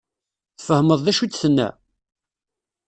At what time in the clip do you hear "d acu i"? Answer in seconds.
1.05-1.27